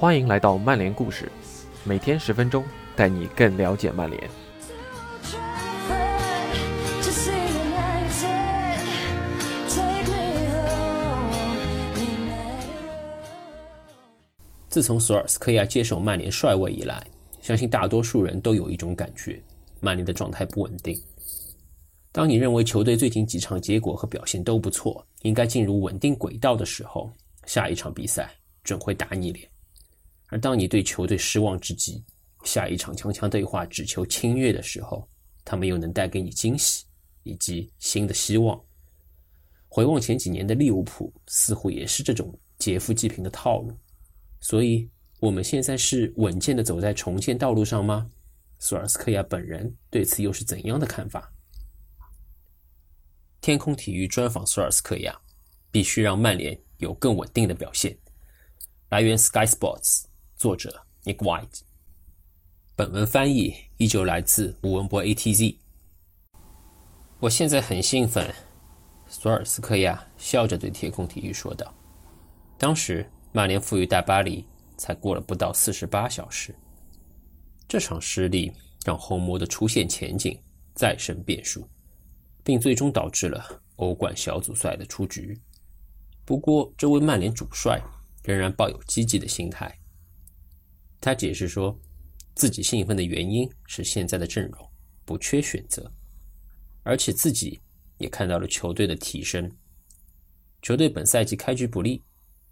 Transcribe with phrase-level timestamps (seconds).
[0.00, 1.28] 欢迎来到曼联故事，
[1.82, 2.64] 每天十分钟，
[2.94, 4.30] 带你更了解曼联。
[14.68, 17.04] 自从索尔斯克亚接手曼联帅位以来，
[17.40, 19.42] 相信大多数人都有一种感觉：
[19.80, 20.96] 曼联的状态不稳定。
[22.12, 27.10] 当你认为球队最近几场结果和表现都不错，应该进入稳定轨道的时候，
[27.46, 28.30] 下一场比赛
[28.62, 29.44] 准会打你脸。
[30.28, 32.02] 而当你对球队失望至极，
[32.44, 35.08] 下一场强强对话只求侵略的时候，
[35.44, 36.84] 他们又能带给你惊喜
[37.22, 38.58] 以及新的希望。
[39.68, 43.76] 回望前几年的利物浦，似乎也是这种劫富济贫的套路。
[44.40, 44.88] 所以，
[45.20, 48.10] 我们现在是稳健的走在重建道路上吗？
[48.58, 51.32] 索尔斯克亚本人对此又是怎样的看法？
[53.40, 55.18] 天空体育专访索尔斯克亚，
[55.70, 57.96] 必须让曼联有更稳定的表现。
[58.88, 60.07] 来源：Sky Sports。
[60.38, 61.62] 作者 Nick White，
[62.76, 65.56] 本文翻译依旧来自吴文博 ATZ。
[67.18, 68.32] 我现在很兴奋，
[69.08, 71.74] 索尔斯克亚笑着对天空体育说道。
[72.56, 76.54] 当时曼联负于大巴黎才过了不到四十八小时，
[77.66, 78.52] 这场失利
[78.84, 80.40] 让红魔的出线前景
[80.72, 81.68] 再生变数，
[82.44, 85.36] 并最终导致了欧冠小组赛的出局。
[86.24, 87.82] 不过，这位曼联主帅
[88.22, 89.76] 仍然抱有积极的心态。
[91.00, 91.78] 他解释说，
[92.34, 94.70] 自己兴奋的原因是现在的阵容
[95.04, 95.90] 不缺选择，
[96.82, 97.60] 而且自己
[97.98, 99.50] 也看到了球队的提升。
[100.60, 102.02] 球队本赛季开局不利，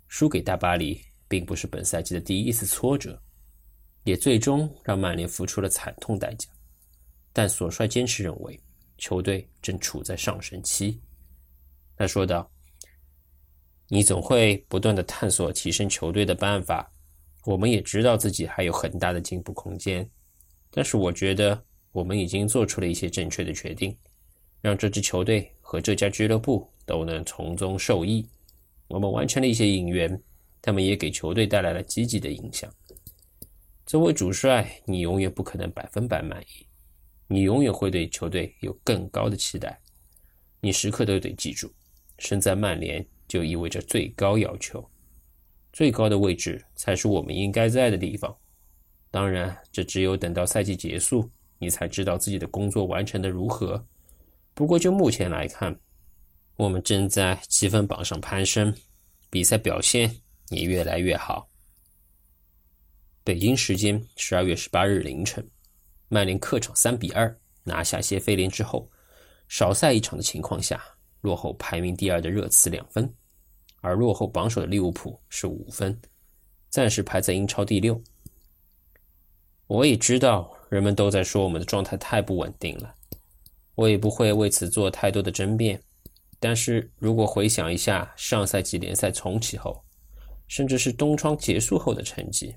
[0.07, 3.21] 输给大巴黎并不是本赛季的第一次挫折，
[4.05, 6.49] 也最终让曼联付出了惨痛代价。
[7.33, 8.59] 但索帅坚持认为，
[8.97, 11.01] 球队正处在上升期。
[11.97, 12.51] 他说道
[13.89, 16.91] ：“你总会不断的探索提升球队的办法。”
[17.47, 20.09] 我们也知道自己还有很大的进步空间，
[20.69, 23.97] 但是我觉得我们已经做出了一些正确的决定，
[24.61, 28.29] 让这支球队和这家俱乐部都能从中受益。
[28.89, 30.21] 我们完成了一些引援，
[30.61, 32.69] 他们也给球队带来了积极的影响。
[33.87, 36.67] 作为主帅，你永远不可能百分百满意，
[37.29, 39.81] 你永远会对球队有更高的期待。
[40.61, 41.73] 你时刻都得记住，
[42.19, 44.85] 身在曼联就意味着最高要求。
[45.77, 48.35] 最高的位置才是我们应该在的地方。
[49.11, 53.85] 当然，这只有等到赛季结束，你才知道自己的工作完成的如何。
[54.55, 55.79] 不过就目前来看，
[56.57, 58.75] 我们正在积分榜上攀升，
[59.29, 60.11] 比赛表现
[60.49, 61.47] 也越来越好。
[63.23, 65.47] 北京时间十二月十八日凌晨，
[66.09, 68.91] 曼联客场三比二拿下谢菲联之后，
[69.47, 70.83] 少赛一场的情况下，
[71.21, 73.13] 落后排名第二的热刺两分。
[73.87, 75.97] 而落后榜首的利物浦是五分，
[76.71, 78.03] 暂时排在英超第六。
[79.69, 82.93] 我也知道人们都在说我们的状态太不稳定了，
[83.77, 85.81] 我也不会为此做太多的争辩。
[86.41, 89.81] 但是如果回想一下上赛季联赛重启后，
[90.49, 92.53] 甚至是冬窗结束后的成绩，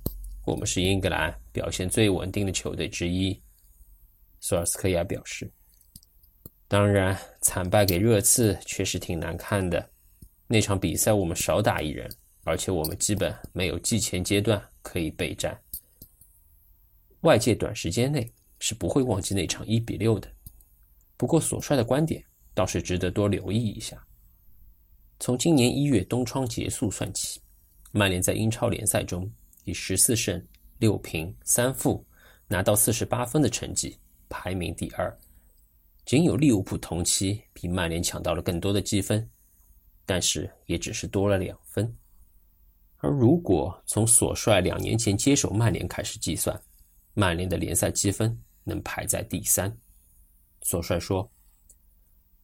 [0.48, 3.40] 我们是英格兰表现最稳定的球队之一。
[4.40, 5.48] 索尔斯克亚表示
[6.68, 9.90] ：“当然，惨败给热刺确实挺难看的。”
[10.52, 12.10] 那场比赛我们少打一人，
[12.44, 15.56] 而且我们基本没有季前阶段可以备战。
[17.22, 18.28] 外界短时间内
[18.58, 20.28] 是不会忘记那场一比六的。
[21.16, 22.24] 不过，所帅的观点
[22.56, 24.04] 倒是值得多留意一下。
[25.20, 27.40] 从今年一月冬窗结束算起，
[27.92, 29.32] 曼联在英超联赛中
[29.66, 30.44] 以十四胜
[30.80, 32.04] 六平三负
[32.48, 33.96] 拿到四十八分的成绩
[34.28, 35.16] 排名第二，
[36.06, 39.30] 仅有利物浦同期比曼联抢到了更多的积分。
[40.10, 41.96] 但是也只是多了两分，
[42.98, 46.60] 而如果从索帅两年前接手曼联开始计算，
[47.14, 49.72] 曼联的联赛积分能排在第三。
[50.64, 51.32] 索帅说，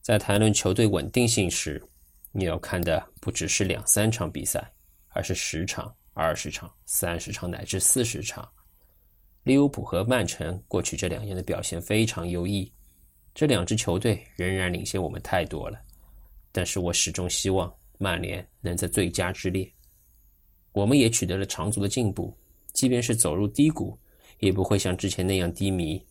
[0.00, 1.84] 在谈论球队稳定性时，
[2.30, 4.72] 你要看的不只是两三场比赛，
[5.08, 8.48] 而是十场、二十场、三十场乃至四十场。
[9.42, 12.72] 利物浦和曼城过去这两年的表现非常优异，
[13.34, 15.82] 这两支球队仍然领先我们太多了。
[16.56, 19.70] 但是我始终希望曼联能在最佳之列。
[20.72, 22.34] 我们也取得了长足的进步，
[22.72, 23.98] 即便是走入低谷，
[24.38, 26.02] 也不会像之前那样低迷。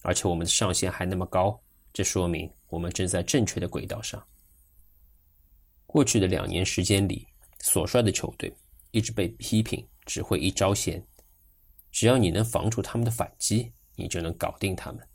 [0.00, 1.60] 而且我们的上限还那么高，
[1.92, 4.26] 这说明我们正在正确的轨道上。
[5.86, 8.50] 过去的两年时间里，所率的球队
[8.92, 11.06] 一直被批评只会一招鲜，
[11.92, 15.06] 只要你能防住他们的反击，你就能搞定他们。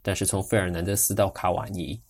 [0.00, 2.00] 但是从费尔南德斯到卡瓦尼。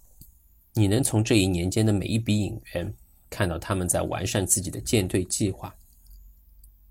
[0.74, 2.94] 你能从这一年间的每一笔引援
[3.28, 5.74] 看到他们在完善自己的舰队计划。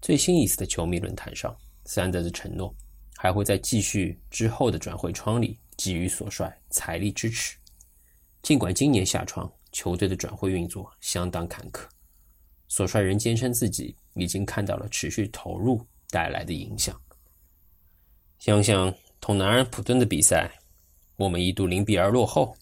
[0.02, 1.56] 最新一次的球迷论坛上，
[1.86, 2.74] 三德子承诺
[3.18, 7.58] 还会在继续之后的转会窗里给予所帅财力支持。
[8.42, 11.84] 尽管今年夏窗球队的转会运作相当坎坷，
[12.68, 17.00] 所帅仍坚称自己已经看到了持续投入带来的影响。
[18.40, 20.52] 想想同南安普顿的比赛，
[21.16, 22.58] 我们一度零比二落后，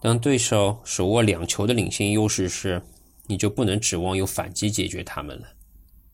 [0.00, 2.80] 当对手手握两球的领先优势时，
[3.26, 5.48] 你就不能指望有反击解决他们了。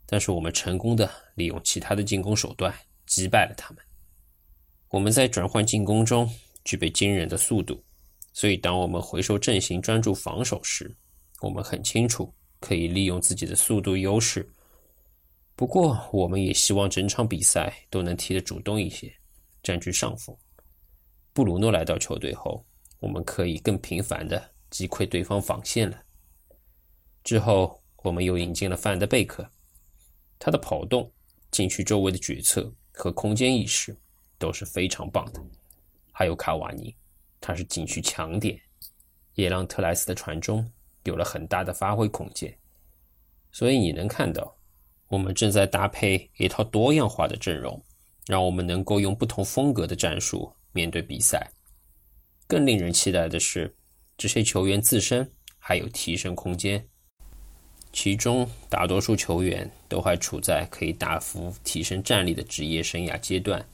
[0.06, 2.72] 但是我们成功的利用其他的进攻手段
[3.06, 3.82] 击败了他们。
[4.88, 6.28] 我们在转换进攻中
[6.64, 7.82] 具备惊人的速度，
[8.32, 10.94] 所以当我们回收阵型专注防守时，
[11.40, 14.48] 我们很清楚可以利用自己的速度优势。
[15.56, 19.12] 不过，我们也希望整场比赛都能踢得主动一些，
[19.62, 20.36] 占据上风。
[21.32, 22.64] 布鲁诺来到球队后，
[23.04, 26.02] 我们可以更频繁地击溃对方防线了。
[27.22, 29.46] 之后，我们又引进了范德贝克。
[30.38, 31.12] 他的跑动、
[31.50, 33.94] 禁区周围的决策和空间意识
[34.38, 35.42] 都是非常棒的。
[36.12, 36.96] 还有卡瓦尼，
[37.42, 38.58] 他是禁区强点，
[39.34, 40.66] 也让特莱斯的传中
[41.02, 42.56] 有了很大的发挥空间。
[43.52, 44.56] 所以你能看到，
[45.08, 47.78] 我们正在搭配一套多样化的阵容，
[48.26, 51.50] 让我们能够用不同风格的战术面对比赛。
[52.46, 53.74] 更令人期待的是，
[54.16, 56.86] 这些球员自身还有提升空间。
[57.92, 63.64] 其中大多数球员都还处在可以大幅提升战力的职业生涯阶段。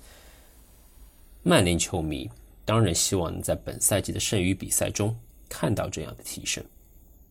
[1.43, 2.31] 曼联球迷
[2.67, 5.19] 当然希望能在本赛季的剩余比赛中
[5.49, 6.62] 看到这样的提升。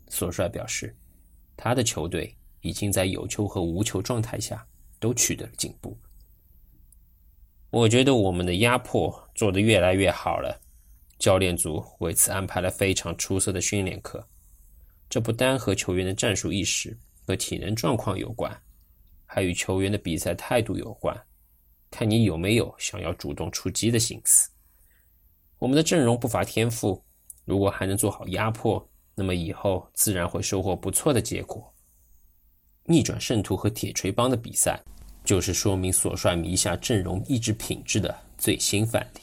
[0.09, 0.95] 索帅表示，
[1.55, 4.65] 他的球队已经在有球和无球状态下
[4.99, 5.95] 都取得了进步。
[7.69, 10.59] 我觉得我们的压迫做得越来越好了，
[11.19, 14.25] 教练组为此安排了非常出色的训练课。
[15.09, 18.51] 这不单和球员的战术意识和体能状况有关，
[19.25, 21.15] 还与球员的比赛态度有关。
[21.91, 24.49] 看你有没有想要主动出击的心思。
[25.57, 27.03] 我们的阵容不乏天赋，
[27.43, 31.73] 如果还能做好压迫，那么以后自然会收获不错的结果。
[32.85, 34.79] 逆转圣徒和铁锤帮的比赛，
[35.25, 39.21] 就是说明索帅迷下阵容意志品质的最新范例。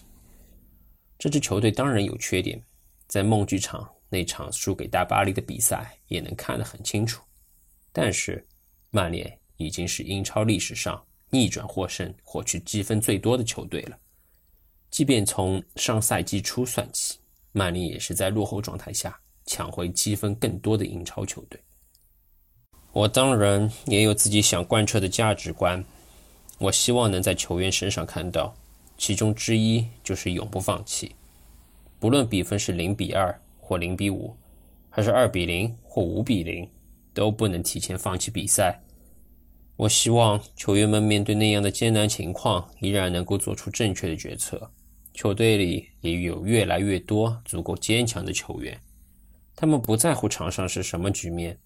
[1.18, 2.60] 这支球队当然有缺点，
[3.06, 3.88] 在梦剧场。
[4.08, 7.24] 那场输给大巴黎的比赛也能看得很清楚，
[7.92, 8.46] 但是
[8.90, 13.98] 曼联已经是英超历史上逆转获胜、获取积分最多的球队了。
[14.90, 17.18] 即便从上赛季初算起，
[17.50, 21.60] 曼联也是在落后状态下抢回积分更多的英超球队。
[22.92, 25.84] 我当然也有自己想贯彻的价值观，
[26.58, 28.56] 我希望能在球员身上看到，
[28.96, 31.14] 其中之一就是永不放弃，
[31.98, 33.38] 不论比分是零比二。
[33.68, 34.32] 或零比五，
[34.88, 36.70] 还是二比零或五比零，
[37.12, 38.80] 都不能提前放弃比赛。
[39.74, 44.70] 我希望球员们面对那样的艰难情况，依然能够做出正确的决策。
[45.14, 48.80] 球队里也有越来越多足够坚强的球员，
[49.56, 51.58] 他们不在乎场上是什么局面。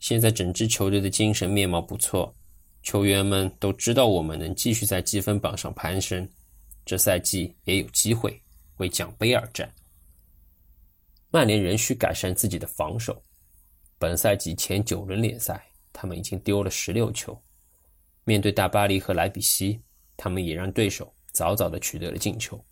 [0.00, 2.34] 现在整支球队的精神面貌不错，
[2.82, 6.26] 球员们都知道我们能继续在积分榜上攀升，
[6.84, 8.40] 这赛季也有机会
[8.76, 9.72] 为奖杯而战。
[11.30, 13.22] 曼联仍需改善自己的防守。
[13.98, 17.40] 本赛季前九轮联赛，他们已经丢了十六球。
[18.24, 19.80] 面对大巴黎和莱比锡，
[20.16, 22.62] 他们也让对手早早的取得了进球。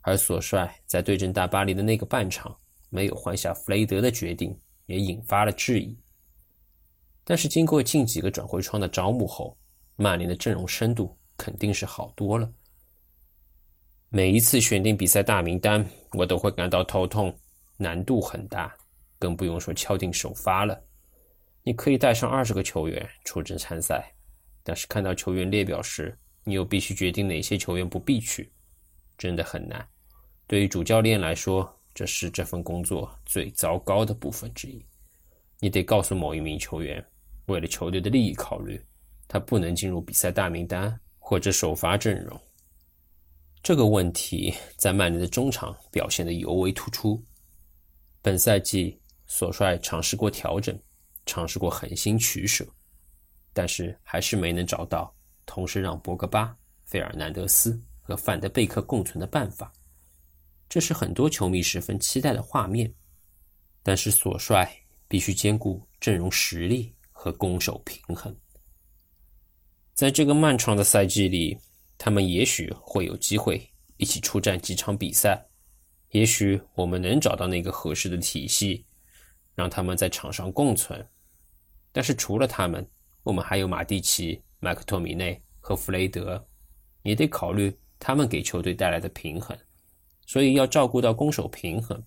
[0.00, 2.56] 而索帅在对阵大巴黎的那个半场
[2.90, 5.98] 没有换下弗雷德的决定，也引发了质疑。
[7.24, 9.58] 但是经过近几个转会窗的招募后，
[9.96, 12.52] 曼联的阵容深度肯定是好多了。
[14.08, 17.36] 每一次选定比赛大名单，我都会感到头痛。
[17.76, 18.74] 难度很大，
[19.18, 20.80] 更不用说敲定首发了。
[21.62, 24.10] 你可以带上二十个球员出征参赛，
[24.62, 28.50] 但是看到球员列表时，你又必须决定哪些球员不必去，
[29.18, 29.86] 真的很难。
[30.46, 34.82] 对于主教练来说，这是这份工作最糟糕的部分之一。
[35.58, 37.04] 你得告诉某一名球员，
[37.46, 38.80] 为了球队的利益考虑，
[39.28, 42.40] 他不能进入比赛大名单或者首发阵容。
[43.66, 47.20] 这个问题在曼联的中场表现得尤为突出。
[48.22, 48.96] 本赛季，
[49.26, 50.80] 索帅尝试过调整，
[51.26, 52.64] 尝试过狠心取舍，
[53.52, 55.12] 但是还是没能找到
[55.46, 59.72] 同时让博格巴、费尔南德斯和范德贝克共存的办法。
[60.68, 62.94] 这是很多球迷十分期待的画面，
[63.82, 64.72] 但是索帅
[65.08, 68.32] 必须兼顾阵容实力和攻守平衡。
[69.92, 71.58] 在这个漫长的赛季里，
[71.98, 75.46] 他们也许会有机会一起出战几场比赛。
[76.10, 78.86] 也许我们能找到那个合适的体系，
[79.54, 81.06] 让他们在场上共存。
[81.92, 82.86] 但是除了他们，
[83.22, 86.46] 我们还有马蒂奇、麦克托米内和弗雷德，
[87.02, 89.56] 你得考虑他们给球队带来的平衡，
[90.26, 92.02] 所以要照顾到攻守平衡。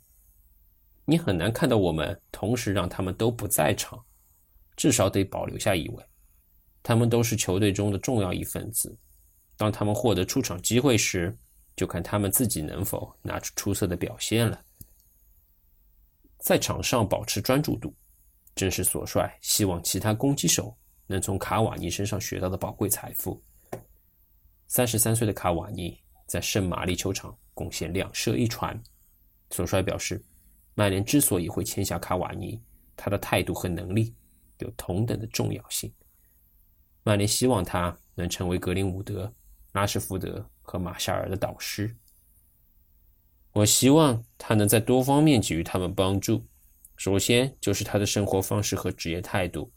[1.05, 3.99] 你很难看到我们同时让他们都不在场，
[4.75, 6.03] 至少得保留下一位。
[6.81, 8.97] 他们都是球队中的重要一份子，
[9.59, 11.37] 当他们获得出场机会时，
[11.75, 14.63] 就看他们自己能否拿出出色的表现了。
[16.37, 17.93] 在场上保持专注度，
[18.55, 20.73] 正是索帅希望其他攻击手
[21.07, 23.43] 能从卡瓦尼身上学到的宝贵财富。
[24.67, 28.81] 三十三岁的卡瓦尼在圣玛丽球场贡献两射一传。
[29.51, 30.23] 索帅表示，
[30.73, 32.57] 曼联之所以会签下卡瓦尼，
[32.95, 34.15] 他的态度和能力
[34.59, 35.93] 有同等的重要性。
[37.03, 39.33] 曼联希望他能成为格林伍德、
[39.71, 41.95] 拉什福德和马夏尔的导师。
[43.53, 46.45] 我希望他能在多方面给予他们帮助。
[46.97, 49.71] 首先就是他的生活方式和职业态度，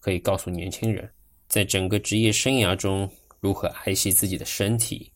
[0.00, 1.12] 可以告诉年轻人，
[1.46, 3.08] 在整个职业生涯中
[3.40, 5.12] 如何爱惜自己的身体。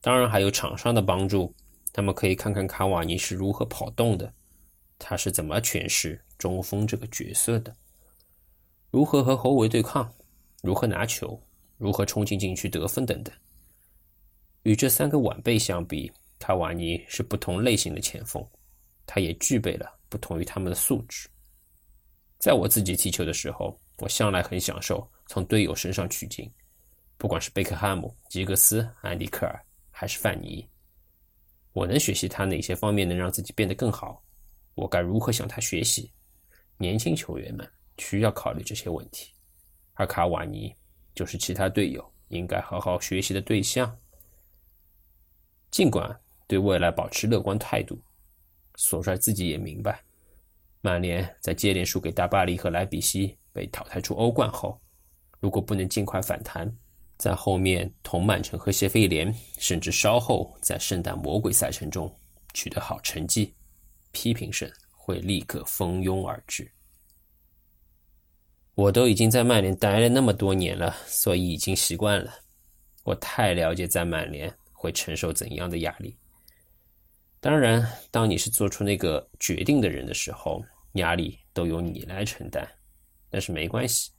[0.00, 1.54] 当然还有场上的帮助，
[1.92, 4.32] 他们可以看看卡瓦尼是如何跑动的，
[4.98, 7.76] 他是怎么诠释中锋这个角色的，
[8.90, 10.10] 如何和后卫对抗，
[10.62, 11.40] 如何拿球，
[11.80, 13.34] 如何冲进禁区得分等等。
[14.64, 18.46] 与这三个晚辈相比，卡瓦尼是不同类型的前锋，
[19.06, 21.26] 他也具备了不同于他们的素质。
[22.38, 26.46] 在我自己踢球的时候，我向来很享受从队友身上取经，
[27.16, 29.58] 不管是贝克汉姆、吉格斯、安迪克尔
[29.90, 30.68] 还是范尼，
[31.72, 34.22] 我能学习他哪些方面能让自己变得更好，
[34.74, 36.12] 我该如何向他学习？
[36.76, 39.32] 年轻球员们需要考虑这些问题，
[39.94, 40.74] 而卡瓦尼
[41.14, 43.96] 就是其他队友应该好好学习的对象。
[45.70, 46.18] 尽管。
[46.50, 47.96] 对未来保持乐观态度，
[48.74, 50.02] 索帅自己也明白，
[50.80, 54.76] 曼联在接连输给大巴黎和莱比锡，被淘汰出欧冠后，
[55.38, 56.68] 如果不能尽快反弹，
[57.18, 62.12] 在后面同曼城和谢菲联，甚至稍后在圣诞魔鬼赛程中
[62.52, 63.54] 取得好成绩，
[64.10, 66.68] 批评声会立刻蜂拥而至。
[68.80, 72.32] 我都已经在曼联待了那么多年了，所以已经习惯了。
[73.04, 76.16] 我太了解在曼联会承受怎样的压力。
[77.40, 82.66] 当然，当你是做出那个决定的人的时候，压力都由你来承担。
[83.28, 84.12] 但是没关系，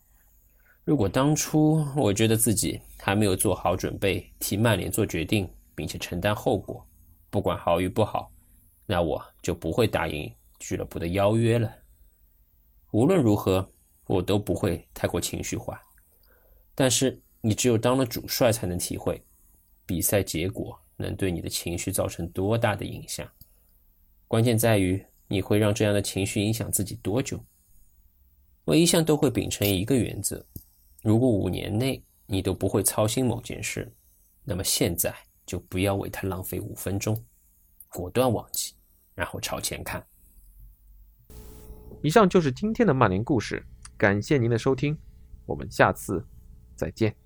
[0.84, 6.88] 如果当初我觉得自己还没有做好准备替曼联做决定，并且承担后果，
[7.32, 8.32] 不管好与不好，
[8.86, 11.74] 那我就不会答应俱乐部的邀约了。
[12.92, 13.68] 无论如何，
[14.12, 15.82] 我都不会太过情绪化。
[16.76, 19.24] 但是你只有当了主帅，才能体会
[19.86, 20.78] 比赛结果。
[20.98, 23.28] 能对你的情绪造成多大的影响？
[24.28, 27.44] 关键在于你会让这样的情绪影响自己多久。
[28.66, 30.46] 我一向都会秉承一个原则：
[31.02, 33.92] 如果五年内你都不会操心某件事，
[34.44, 35.12] 那么现在
[35.44, 37.20] 就不要为它浪费五分钟，
[37.90, 38.76] 果断忘记，
[39.16, 40.06] 然后朝前看。
[42.04, 43.66] 以上就是今天的曼联故事，
[44.02, 44.98] 感谢您的收听，
[45.46, 46.26] 我们下次
[46.76, 47.21] 再见。